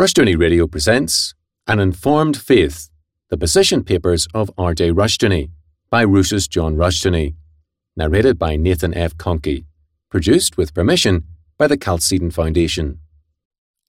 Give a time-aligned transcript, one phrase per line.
[0.00, 1.34] Rushdoony Radio presents
[1.66, 2.88] An Informed Faith,
[3.28, 4.92] the position papers of R.J.
[4.92, 5.50] Rushdoony
[5.90, 7.34] by Rousas John Rushdoony,
[7.98, 9.14] narrated by Nathan F.
[9.18, 9.66] Conkey,
[10.10, 11.24] produced with permission
[11.58, 13.00] by the Chalcedon Foundation.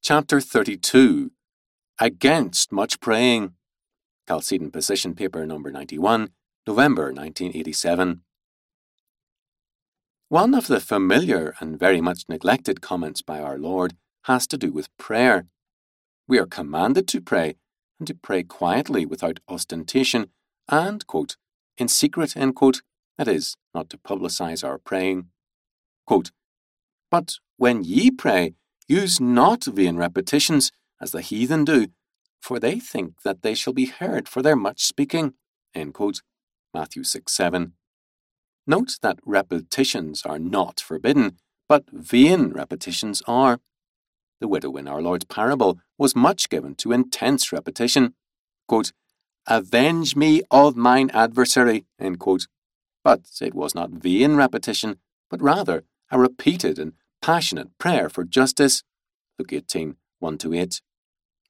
[0.02, 1.32] Chapter 32
[1.98, 3.54] Against Much Praying,
[4.28, 6.32] Chalcedon Position Paper Number 91,
[6.68, 8.22] November 1987.
[10.28, 13.94] One of the familiar and very much neglected comments by our Lord
[14.24, 15.46] has to do with prayer.
[16.32, 17.56] We are commanded to pray,
[18.00, 20.30] and to pray quietly without ostentation,
[20.70, 21.36] and, quote,
[21.78, 22.82] in secret, end quote,
[23.18, 25.26] that is, not to publicize our praying.
[26.08, 26.32] Quote,
[27.10, 28.54] but when ye pray,
[28.88, 31.88] use not vain repetitions, as the heathen do,
[32.42, 35.34] for they think that they shall be heard for their much speaking.
[35.76, 36.22] End quote.
[36.74, 37.74] Matthew 6 7.
[38.66, 43.60] Note that repetitions are not forbidden, but vain repetitions are.
[44.42, 48.16] The widow in our Lord's parable was much given to intense repetition.
[48.68, 48.92] Quote,
[49.48, 51.86] Avenge me of mine adversary,
[52.18, 52.48] quote.
[53.04, 54.98] But it was not vain repetition,
[55.30, 58.84] but rather a repeated and passionate prayer for justice.
[59.38, 60.82] Luke 18, 1 to 8.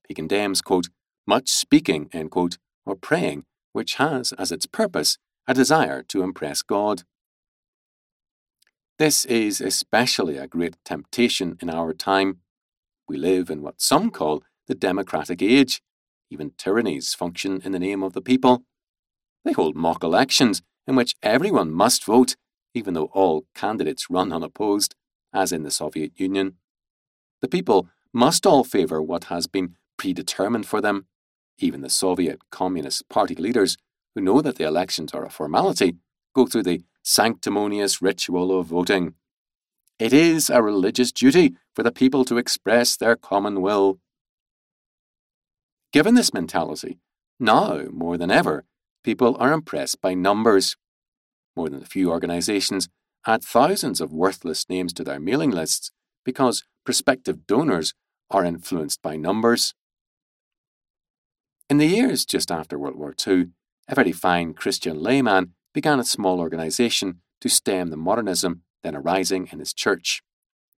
[0.09, 0.89] He condemns, quote,
[1.25, 5.17] much speaking, quote, or praying, which has as its purpose
[5.47, 7.03] a desire to impress God.
[8.99, 12.40] This is especially a great temptation in our time.
[13.11, 15.81] We live in what some call the democratic age.
[16.29, 18.63] Even tyrannies function in the name of the people.
[19.43, 22.37] They hold mock elections in which everyone must vote,
[22.73, 24.95] even though all candidates run unopposed,
[25.33, 26.53] as in the Soviet Union.
[27.41, 31.07] The people must all favour what has been predetermined for them.
[31.57, 33.75] Even the Soviet Communist Party leaders,
[34.15, 35.97] who know that the elections are a formality,
[36.33, 39.15] go through the sanctimonious ritual of voting.
[40.01, 43.99] It is a religious duty for the people to express their common will.
[45.93, 46.97] Given this mentality,
[47.39, 48.65] now more than ever,
[49.03, 50.75] people are impressed by numbers.
[51.55, 52.89] More than a few organisations
[53.27, 55.91] add thousands of worthless names to their mailing lists
[56.25, 57.93] because prospective donors
[58.31, 59.75] are influenced by numbers.
[61.69, 63.49] In the years just after World War II,
[63.87, 69.49] a very fine Christian layman began a small organisation to stem the modernism then arising
[69.51, 70.21] in his church.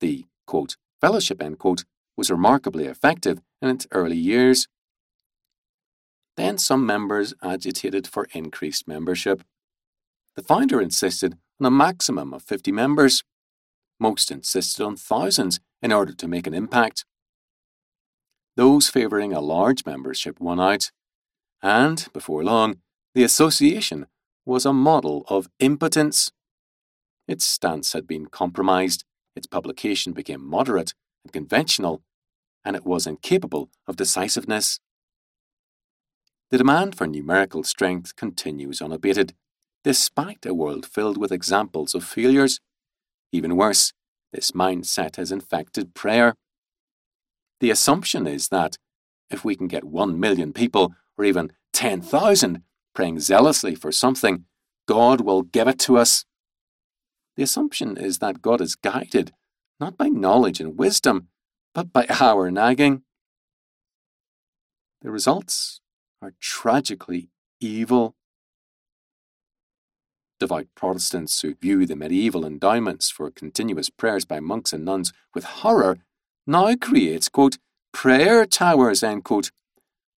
[0.00, 1.84] The quote, fellowship quote,
[2.16, 4.68] was remarkably effective in its early years.
[6.36, 9.42] Then some members agitated for increased membership.
[10.34, 13.22] The founder insisted on a maximum of 50 members.
[14.00, 17.04] Most insisted on thousands in order to make an impact.
[18.56, 20.90] Those favouring a large membership won out,
[21.62, 22.80] and, before long,
[23.14, 24.06] the association
[24.44, 26.32] was a model of impotence.
[27.32, 29.04] Its stance had been compromised,
[29.34, 30.92] its publication became moderate
[31.24, 32.02] and conventional,
[32.62, 34.80] and it was incapable of decisiveness.
[36.50, 39.32] The demand for numerical strength continues unabated,
[39.82, 42.60] despite a world filled with examples of failures.
[43.32, 43.94] Even worse,
[44.34, 46.34] this mindset has infected prayer.
[47.60, 48.76] The assumption is that
[49.30, 52.62] if we can get one million people, or even 10,000,
[52.94, 54.44] praying zealously for something,
[54.86, 56.26] God will give it to us.
[57.36, 59.32] The assumption is that God is guided
[59.80, 61.28] not by knowledge and wisdom,
[61.74, 63.02] but by our nagging.
[65.00, 65.80] The results
[66.20, 67.28] are tragically
[67.60, 68.14] evil.
[70.38, 75.44] Devout Protestants who view the medieval endowments for continuous prayers by monks and nuns with
[75.44, 75.98] horror
[76.46, 77.58] now create, quote,
[77.92, 79.50] prayer towers, end quote,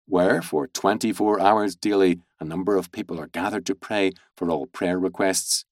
[0.06, 4.66] where for 24 hours daily a number of people are gathered to pray for all
[4.66, 5.66] prayer requests.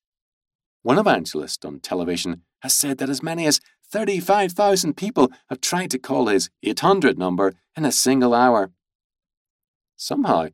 [0.84, 3.59] One evangelist on television has said that as many as
[3.92, 8.72] 35,000 people have tried to call his 800 number in a single hour.
[9.96, 10.47] Somehow,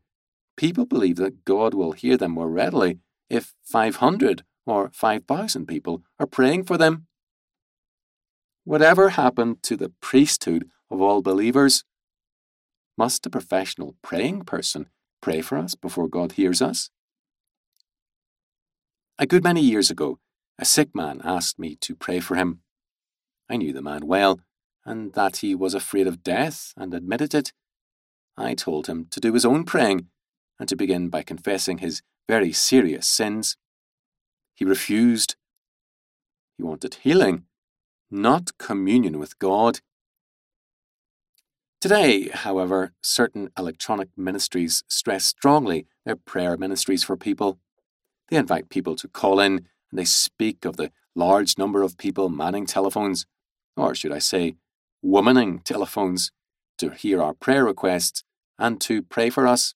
[0.57, 2.99] people believe that God will hear them more readily
[3.29, 7.07] if 500 or 5,000 people are praying for them.
[8.65, 11.85] Whatever happened to the priesthood of all believers?
[12.97, 14.89] Must a professional praying person
[15.21, 16.89] pray for us before God hears us?
[19.19, 20.19] A good many years ago,
[20.59, 22.61] a sick man asked me to pray for him.
[23.49, 24.39] I knew the man well,
[24.85, 27.53] and that he was afraid of death, and admitted it.
[28.35, 30.07] I told him to do his own praying,
[30.59, 33.55] and to begin by confessing his very serious sins.
[34.55, 35.35] He refused.
[36.57, 37.43] He wanted healing,
[38.09, 39.81] not communion with God.
[41.79, 47.59] Today, however, certain electronic ministries stress strongly their prayer ministries for people.
[48.29, 52.29] They invite people to call in and they speak of the large number of people
[52.29, 53.25] manning telephones,
[53.75, 54.55] or should I say,
[55.03, 56.31] womaning telephones,
[56.77, 58.23] to hear our prayer requests,
[58.59, 59.73] and to pray for us.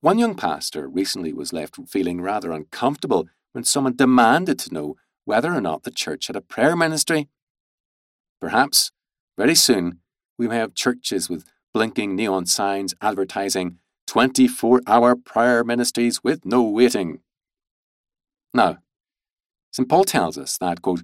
[0.00, 5.52] One young pastor recently was left feeling rather uncomfortable when someone demanded to know whether
[5.52, 7.28] or not the church had a prayer ministry.
[8.40, 8.92] Perhaps,
[9.36, 10.00] very soon,
[10.38, 11.44] we may have churches with
[11.74, 17.20] blinking neon signs advertising 24 hour prayer ministries with no waiting.
[18.54, 18.78] Now,
[19.72, 19.88] St.
[19.88, 21.02] Paul tells us that, quote,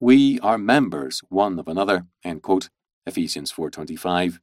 [0.00, 2.68] we are members one of another, end quote,
[3.06, 4.38] Ephesians 4.25.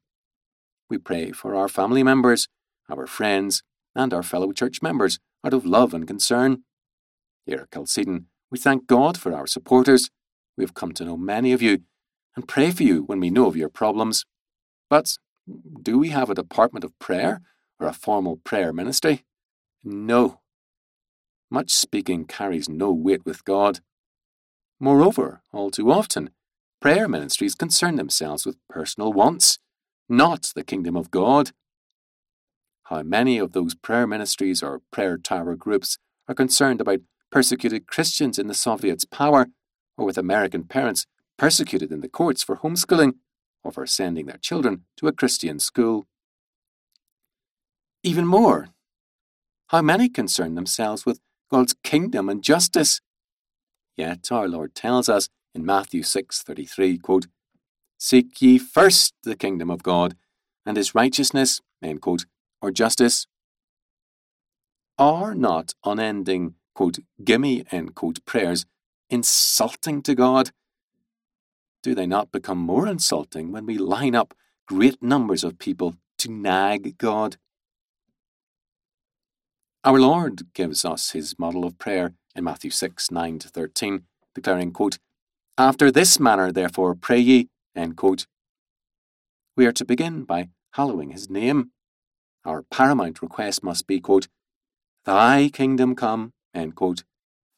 [0.89, 2.47] We pray for our family members,
[2.89, 3.63] our friends,
[3.95, 6.63] and our fellow church members out of love and concern.
[7.45, 7.97] Here at
[8.51, 10.09] we thank God for our supporters.
[10.57, 11.79] We have come to know many of you
[12.35, 14.25] and pray for you when we know of your problems.
[14.89, 15.17] But
[15.81, 17.41] do we have a department of prayer
[17.79, 19.23] or a formal prayer ministry?
[19.83, 20.40] No.
[21.53, 23.81] Much speaking carries no weight with God.
[24.79, 26.29] Moreover, all too often,
[26.79, 29.59] prayer ministries concern themselves with personal wants,
[30.07, 31.51] not the kingdom of God.
[32.83, 35.97] How many of those prayer ministries or prayer tower groups
[36.29, 39.47] are concerned about persecuted Christians in the Soviets' power,
[39.97, 41.05] or with American parents
[41.37, 43.15] persecuted in the courts for homeschooling,
[43.61, 46.07] or for sending their children to a Christian school?
[48.03, 48.69] Even more,
[49.67, 51.19] how many concern themselves with
[51.51, 53.01] God's kingdom and justice.
[53.97, 57.27] Yet our Lord tells us in Matthew 6:33, quote,
[57.97, 60.15] Seek ye first the kingdom of God
[60.65, 62.25] and his righteousness, end quote,
[62.61, 63.27] or justice.
[64.97, 68.65] Are not unending, quote, gimme, end quote, prayers
[69.09, 70.51] insulting to God?
[71.83, 74.33] Do they not become more insulting when we line up
[74.67, 77.37] great numbers of people to nag God?
[79.83, 84.03] Our Lord gives us his model of prayer in Matthew 6 9 to 13,
[84.35, 84.99] declaring, quote,
[85.57, 88.27] After this manner, therefore, pray ye, end quote.
[89.57, 91.71] We are to begin by hallowing his name.
[92.45, 94.27] Our paramount request must be, quote,
[95.03, 97.03] Thy kingdom come, end quote.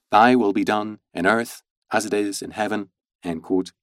[0.10, 1.62] Thy will be done in earth
[1.92, 2.92] as it is in heaven,
[3.22, 3.74] end quote.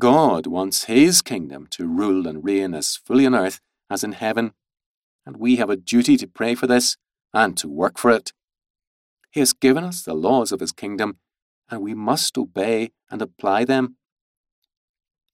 [0.00, 4.54] God wants his kingdom to rule and reign as fully on earth as in heaven
[5.26, 6.96] and we have a duty to pray for this
[7.34, 8.32] and to work for it.
[9.30, 11.18] He has given us the laws of His kingdom,
[11.68, 13.96] and we must obey and apply them.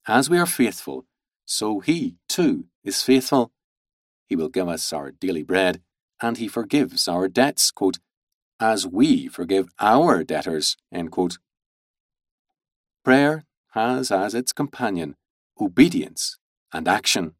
[0.08, 1.04] As we are faithful,
[1.44, 3.52] so He, too, is faithful.
[4.26, 5.82] He will give us our daily bread,
[6.20, 7.98] and He forgives our debts, quote,
[8.58, 10.76] as we forgive our debtors,
[13.04, 15.16] Prayer has as its companion
[15.60, 16.38] obedience
[16.72, 17.34] and action.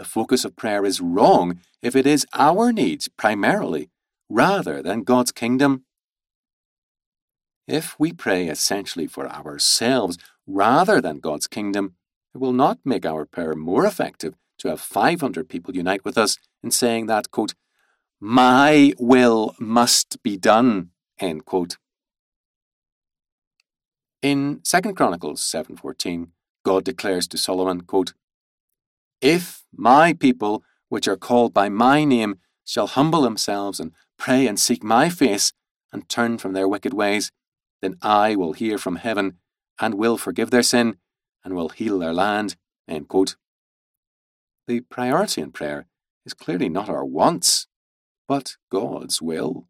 [0.00, 3.90] The focus of prayer is wrong if it is our needs primarily,
[4.30, 5.84] rather than God's kingdom.
[7.68, 10.16] If we pray essentially for ourselves
[10.46, 11.96] rather than God's kingdom,
[12.34, 16.38] it will not make our prayer more effective to have 500 people unite with us
[16.62, 17.52] in saying that, quote,
[18.18, 21.76] my will must be done, end quote.
[24.22, 26.28] In 2 Chronicles 7.14,
[26.64, 28.14] God declares to Solomon, quote,
[29.20, 34.58] if my people, which are called by my name, shall humble themselves and pray and
[34.58, 35.52] seek my face
[35.92, 37.32] and turn from their wicked ways,
[37.82, 39.38] then I will hear from heaven
[39.80, 40.96] and will forgive their sin
[41.44, 42.56] and will heal their land.
[44.66, 45.86] The priority in prayer
[46.24, 47.66] is clearly not our wants,
[48.28, 49.66] but God's will.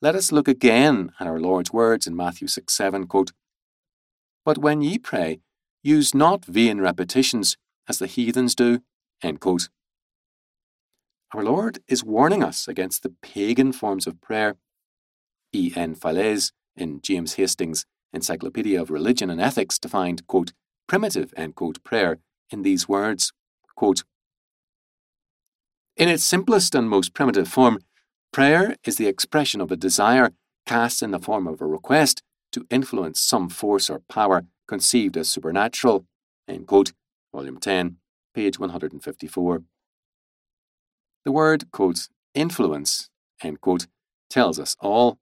[0.00, 3.32] Let us look again at our Lord's words in Matthew 6 7, quote,
[4.44, 5.40] But when ye pray,
[5.82, 7.56] Use not vain repetitions,
[7.88, 8.82] as the heathens do.
[11.34, 14.56] Our Lord is warning us against the pagan forms of prayer.
[15.52, 15.72] E.
[15.74, 15.94] N.
[15.94, 20.52] Fallaize, in James Hastings' Encyclopedia of Religion and Ethics, defined, quote,
[20.86, 22.18] primitive, quote, prayer
[22.50, 23.32] in these words,
[23.74, 24.04] quote,
[25.96, 27.78] In its simplest and most primitive form,
[28.32, 30.32] prayer is the expression of a desire
[30.64, 32.22] cast in the form of a request
[32.52, 36.06] to influence some force or power conceived as supernatural.
[36.48, 36.92] End quote,
[37.34, 37.96] Volume 10,
[38.34, 39.62] page 154.
[41.24, 43.08] The word, quote, influence,
[43.42, 43.86] end quote,
[44.28, 45.18] tells us all.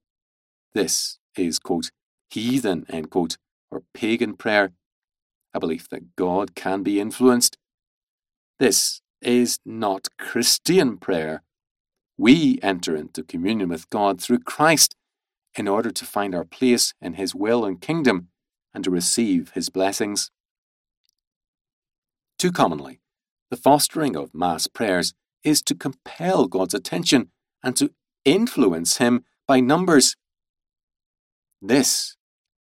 [0.73, 1.91] This is, quote,
[2.29, 3.37] heathen, end quote,
[3.69, 4.71] or pagan prayer,
[5.53, 7.57] a belief that God can be influenced.
[8.59, 11.43] This is not Christian prayer.
[12.17, 14.95] We enter into communion with God through Christ
[15.55, 18.29] in order to find our place in His will and kingdom
[18.73, 20.31] and to receive his blessings.
[22.37, 23.01] Too commonly,
[23.49, 25.13] the fostering of mass prayers
[25.43, 27.31] is to compel God's attention
[27.63, 27.91] and to
[28.25, 30.15] influence him by numbers.
[31.61, 32.15] This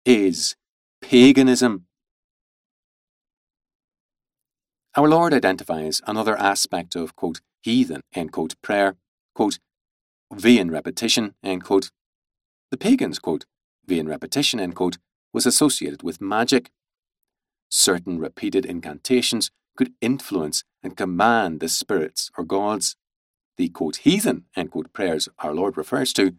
[0.04, 0.56] is
[1.00, 1.86] paganism,
[4.96, 8.94] Our Lord identifies another aspect of, quote, heathen, end quote, prayer,
[9.34, 9.58] quote,
[10.32, 11.90] vain repetition, end quote.
[12.70, 13.44] The pagans, quote,
[13.84, 14.98] vain repetition, end quote,
[15.34, 16.70] was associated with magic.
[17.68, 22.96] Certain repeated incantations could influence and command the spirits or gods.
[23.56, 26.36] The quote, heathen, quote, prayers our Lord refers to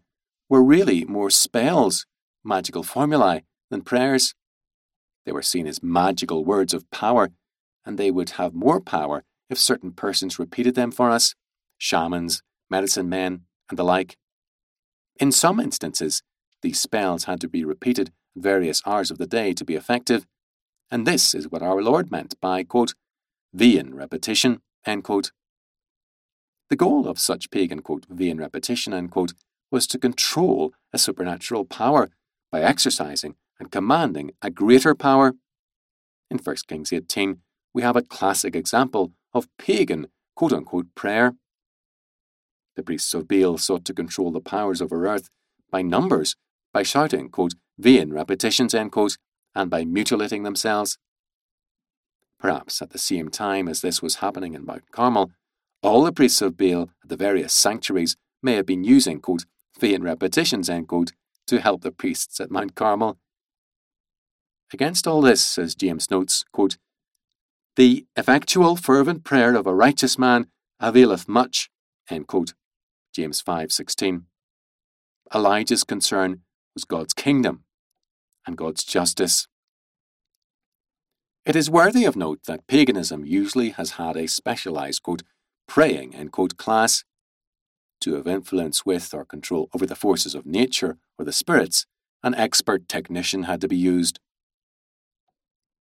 [0.50, 2.06] were really more spells,
[2.44, 4.34] magical formulae, than prayers.
[5.26, 7.32] They were seen as magical words of power,
[7.86, 11.36] and they would have more power if certain persons repeated them for us
[11.78, 14.18] shamans, medicine men, and the like.
[15.20, 16.22] In some instances,
[16.62, 20.26] these spells had to be repeated at various hours of the day to be effective,
[20.92, 22.94] and this is what our Lord meant by, quote,
[23.54, 25.32] vain repetition, end quote.
[26.70, 29.34] The goal of such pagan, quote, vain repetition, end quote,
[29.72, 32.10] was to control a supernatural power
[32.52, 35.34] by exercising and commanding a greater power.
[36.30, 37.40] In 1 Kings 18,
[37.74, 41.36] we have a classic example of pagan, quote unquote, prayer.
[42.76, 45.30] The priests of Baal sought to control the powers over earth
[45.72, 46.36] by numbers,
[46.74, 49.18] by shouting, quote, vain repetitions, end quote,
[49.54, 50.98] and by mutilating themselves.
[52.40, 55.32] Perhaps at the same time as this was happening in Mount Carmel,
[55.82, 59.46] all the priests of Baal at the various sanctuaries may have been using, quote,
[59.80, 61.12] vain repetitions, end quote,
[61.48, 63.18] to help the priests at Mount Carmel.
[64.74, 66.78] Against all this, as James notes, quote,
[67.76, 70.48] the effectual fervent prayer of a righteous man
[70.80, 71.70] availeth much,
[72.10, 72.54] end quote.
[73.14, 74.28] James 5:16.
[75.34, 77.65] Elijah's concern was God's kingdom
[78.46, 79.48] and God's justice.
[81.46, 85.24] It is worthy of note that paganism usually has had a specialized quote,
[85.68, 87.04] praying end quote, class.
[88.02, 91.86] To have influence with or control over the forces of nature or the spirits,
[92.24, 94.20] an expert technician had to be used.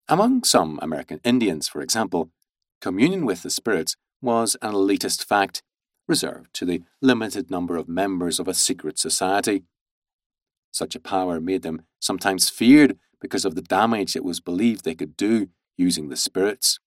[0.09, 2.29] Among some American Indians, for example,
[2.81, 5.63] communion with the spirits was an elitist fact
[6.07, 9.63] reserved to the limited number of members of a secret society.
[10.73, 14.95] Such a power made them sometimes feared because of the damage it was believed they
[14.95, 16.79] could do using the spirits.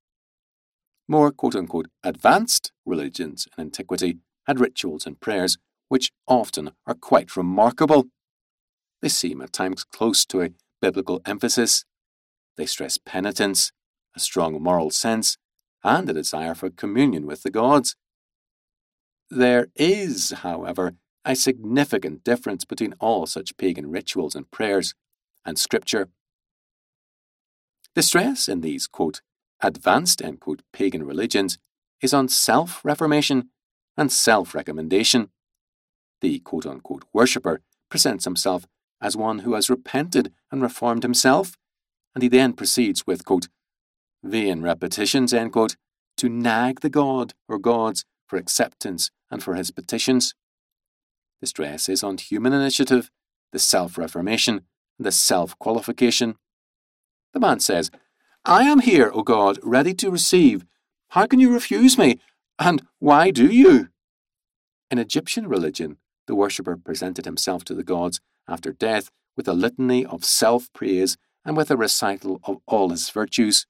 [1.08, 5.56] More quote unquote advanced religions in antiquity had rituals and prayers
[5.88, 8.06] which often are quite remarkable.
[9.00, 10.50] They seem at times close to a
[10.82, 11.84] biblical emphasis
[12.56, 13.72] they stress penitence,
[14.14, 15.36] a strong moral sense,
[15.84, 17.94] and a desire for communion with the gods.
[19.30, 20.94] There is, however,
[21.26, 24.94] a significant difference between all such pagan rituals and prayers
[25.44, 26.08] and scripture.
[27.94, 29.20] The stress in these, quote,
[29.60, 31.58] advanced, end quote, pagan religions
[32.00, 33.50] is on self reformation
[33.96, 35.30] and self recommendation.
[36.20, 38.66] The quote unquote worshipper presents himself
[39.00, 41.56] as one who has repented and reformed himself
[42.16, 43.48] and he then proceeds with, quote,
[44.24, 45.76] vain repetitions, end quote,
[46.16, 50.34] to nag the god or gods for acceptance and for his petitions.
[51.40, 53.10] The stress is on human initiative,
[53.52, 54.62] the self reformation,
[54.98, 56.36] the self qualification.
[57.32, 57.90] The man says,
[58.44, 60.64] I am here, O God, ready to receive.
[61.10, 62.20] How can you refuse me?
[62.58, 63.88] And why do you?
[64.90, 70.04] In Egyptian religion, the worshipper presented himself to the gods after death with a litany
[70.06, 73.66] of self praise and with a recital of all his virtues.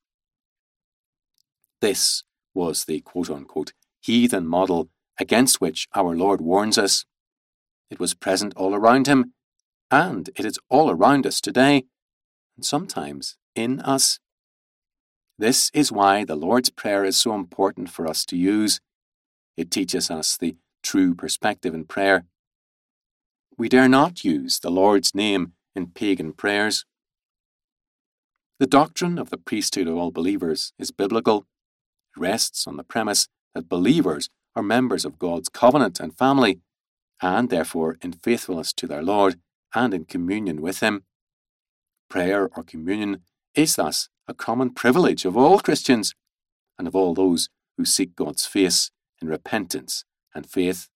[1.80, 2.23] This
[2.54, 7.04] was the quote unquote heathen model against which our Lord warns us.
[7.90, 9.33] It was present all around him,
[9.90, 11.85] and it is all around us today,
[12.57, 14.19] and sometimes in us.
[15.38, 18.81] This is why the Lord's Prayer is so important for us to use.
[19.57, 22.25] It teaches us the true perspective in prayer.
[23.59, 26.85] We dare not use the Lord's name in pagan prayers.
[28.59, 31.47] The doctrine of the priesthood of all believers is biblical.
[32.14, 36.61] It rests on the premise that believers are members of God's covenant and family,
[37.23, 39.38] and therefore in faithfulness to their Lord
[39.75, 41.04] and in communion with Him.
[42.08, 43.23] Prayer or communion
[43.54, 46.14] is thus a common privilege of all Christians
[46.78, 50.04] and of all those who seek God's face in repentance
[50.35, 50.88] and faith.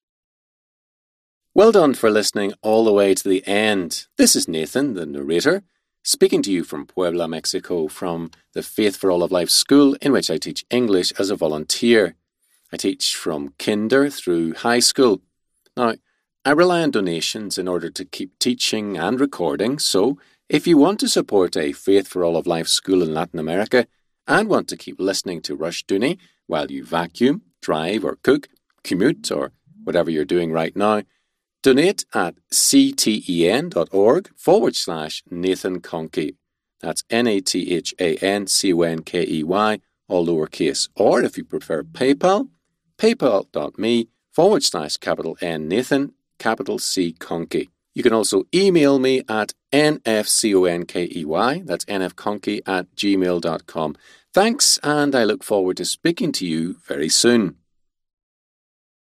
[1.55, 4.07] Well done for listening all the way to the end.
[4.17, 5.63] This is Nathan, the narrator
[6.03, 10.13] speaking to you from Puebla, Mexico, from the Faith for All of Life school, in
[10.13, 12.15] which I teach English as a volunteer.
[12.73, 15.21] I teach from kinder through high school.
[15.77, 15.95] Now,
[16.45, 20.19] I rely on donations in order to keep teaching and recording, so
[20.49, 23.87] if you want to support a Faith for All of Life school in Latin America
[24.27, 28.49] and want to keep listening to Rushdoony while you vacuum, drive, or cook,
[28.83, 29.53] commute, or
[29.85, 31.03] whatever you're doing right now,
[31.63, 36.37] Donate at cten.org forward slash Nathan Conkey.
[36.81, 40.89] That's N A T H A N C O N K E Y all lowercase.
[40.97, 42.49] Or if you prefer PayPal,
[42.97, 47.69] paypal.me forward slash capital N Nathan, capital C Conkey.
[47.95, 53.97] You can also email me at nfconkey, that's nfconkey at gmail.com.
[54.33, 57.60] Thanks, and I look forward to speaking to you very soon.